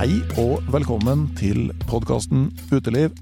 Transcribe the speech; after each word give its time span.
Hei 0.00 0.22
og 0.40 0.62
velkommen 0.72 1.26
til 1.36 1.74
podkasten 1.84 2.46
Uteliv. 2.70 3.12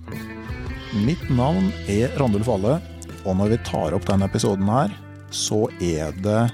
Mitt 1.03 1.25
navn 1.27 1.73
er 1.91 2.13
Randulf 2.21 2.47
Valle, 2.47 2.77
og 3.25 3.35
når 3.35 3.51
vi 3.51 3.59
tar 3.67 3.97
opp 3.97 4.07
denne 4.07 4.29
episoden 4.31 4.71
her, 4.71 4.95
så 5.35 5.65
er 5.83 6.15
det 6.23 6.45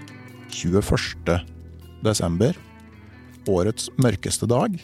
21. 0.49 1.35
desember. 2.09 2.57
Årets 3.53 3.91
mørkeste 4.01 4.49
dag. 4.49 4.81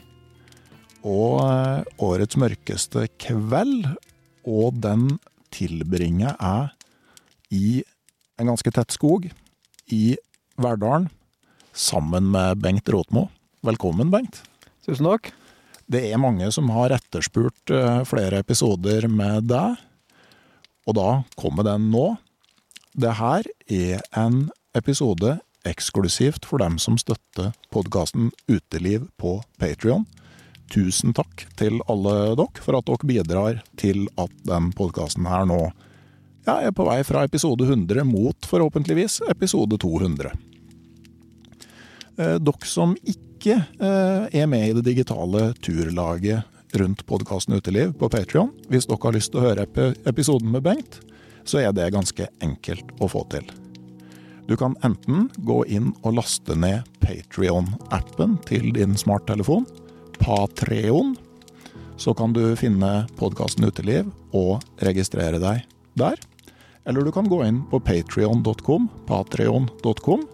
Og 1.09 1.41
eh, 1.47 1.89
årets 2.05 2.37
mørkeste 2.37 3.07
kveld. 3.25 3.89
Og 4.45 4.77
den 4.85 5.09
tilbringer 5.57 6.37
jeg 6.37 6.69
i 7.57 7.65
en 8.37 8.53
ganske 8.53 8.77
tett 8.77 8.93
skog 8.93 9.25
i 9.89 10.05
Verdalen 10.61 11.09
sammen 11.73 12.29
med 12.29 12.61
Bengt 12.61 12.93
Råtmo. 12.93 13.31
Velkommen, 13.65 14.13
Bengt. 14.13 14.45
Tusen 14.87 15.07
takk. 15.07 15.33
Det 15.91 16.05
er 16.07 16.23
mange 16.23 16.47
som 16.55 16.71
har 16.73 16.95
etterspurt 16.95 17.73
eh, 17.75 18.03
flere 18.09 18.41
episoder 18.45 19.09
med 19.11 19.49
deg, 19.51 19.81
og 20.89 20.97
da 20.97 21.09
kommer 21.41 21.67
den 21.67 21.91
nå. 21.93 22.15
Det 22.95 23.17
her 23.19 23.47
er 23.71 24.05
en 24.19 24.49
episode 24.79 25.39
eksklusivt 25.69 26.47
for 26.49 26.63
dem 26.63 26.79
som 26.81 26.97
støtter 26.99 27.53
podkasten 27.75 28.31
Uteliv 28.49 29.09
på 29.21 29.41
Patrion. 29.61 30.07
Tusen 30.71 31.13
takk 31.17 31.45
til 31.59 31.81
alle 31.91 32.37
dere 32.39 32.63
for 32.63 32.79
at 32.79 32.87
dere 32.87 33.11
bidrar 33.11 33.63
til 33.81 34.07
at 34.23 34.35
den 34.47 34.71
podkasten 34.79 35.27
her 35.27 35.49
nå 35.51 35.65
ja, 36.47 36.61
er 36.63 36.73
på 36.73 36.87
vei 36.87 37.01
fra 37.05 37.27
episode 37.27 37.67
100 37.67 38.07
mot 38.09 38.47
forhåpentligvis 38.49 39.21
episode 39.29 39.77
200. 39.83 40.31
Eh, 42.17 42.39
Dere 42.41 42.71
som 42.71 42.95
ikke 43.03 43.30
eh, 43.49 44.27
er 44.41 44.47
med 44.47 44.69
i 44.69 44.75
det 44.77 44.85
digitale 44.85 45.53
turlaget 45.65 46.45
rundt 46.79 47.07
podkasten 47.07 47.57
Uteliv 47.57 47.95
på 47.99 48.09
Patrion, 48.13 48.53
hvis 48.69 48.87
dere 48.87 49.01
har 49.03 49.17
lyst 49.17 49.33
til 49.33 49.41
å 49.41 49.47
høre 49.49 49.67
episoden 50.07 50.53
med 50.53 50.63
Bengt, 50.67 51.01
så 51.45 51.63
er 51.63 51.73
det 51.75 51.91
ganske 51.95 52.29
enkelt 52.45 52.93
å 53.01 53.09
få 53.11 53.25
til. 53.33 53.47
Du 54.47 54.57
kan 54.59 54.77
enten 54.87 55.29
gå 55.47 55.65
inn 55.71 55.93
og 56.03 56.17
laste 56.19 56.57
ned 56.59 56.87
Patrion-appen 57.03 58.39
til 58.49 58.71
din 58.77 58.97
smarttelefon, 58.99 59.67
Patreon. 60.21 61.15
Så 62.01 62.15
kan 62.17 62.33
du 62.37 62.43
finne 62.59 63.07
podkasten 63.19 63.67
Uteliv 63.69 64.09
og 64.37 64.61
registrere 64.85 65.41
deg 65.43 65.65
der. 65.99 66.19
Eller 66.89 67.05
du 67.05 67.13
kan 67.15 67.29
gå 67.29 67.43
inn 67.45 67.63
på 67.71 67.79
patrion.com, 67.85 68.89
patreon.com, 69.07 70.27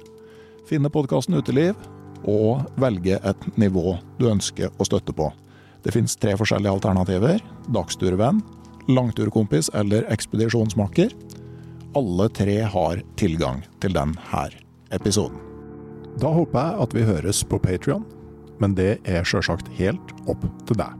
finne 0.67 0.91
podkasten 0.94 1.37
Uteliv 1.38 1.77
og 2.25 2.65
velge 2.81 3.19
et 3.21 3.49
nivå 3.60 3.97
du 4.21 4.28
ønsker 4.31 4.72
å 4.78 4.87
støtte 4.88 5.15
på. 5.16 5.31
Det 5.84 5.94
finnes 5.94 6.16
tre 6.19 6.34
forskjellige 6.38 6.72
alternativer. 6.78 7.43
Dagsturvenn, 7.71 8.41
langturkompis 8.91 9.71
eller 9.75 10.06
ekspedisjonsmakker. 10.12 11.15
Alle 11.97 12.28
tre 12.34 12.59
har 12.66 13.03
tilgang 13.16 13.62
til 13.81 13.94
denne 13.97 14.43
episoden. 14.94 15.38
Da 16.21 16.32
håper 16.32 16.59
jeg 16.59 16.82
at 16.82 16.94
vi 16.97 17.06
høres 17.06 17.43
på 17.44 17.59
Patrion, 17.60 18.06
men 18.59 18.75
det 18.76 18.97
er 19.05 19.26
sjølsagt 19.26 19.69
helt 19.76 20.15
opp 20.31 20.44
til 20.69 20.81
deg. 20.81 20.94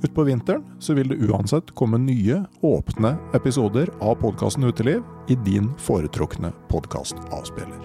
Utpå 0.00 0.24
vinteren 0.24 0.64
så 0.80 0.94
vil 0.96 1.10
det 1.10 1.20
uansett 1.28 1.74
komme 1.76 1.98
nye, 2.00 2.38
åpne 2.64 3.16
episoder 3.36 3.90
av 4.00 4.16
podkasten 4.22 4.64
Uteliv 4.64 5.02
i 5.28 5.36
din 5.44 5.68
foretrukne 5.82 6.54
podkastavspiller. 6.70 7.82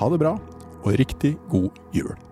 Ha 0.00 0.08
det 0.10 0.18
bra, 0.18 0.34
og 0.82 0.98
riktig 0.98 1.36
god 1.50 1.70
jul! 1.94 2.27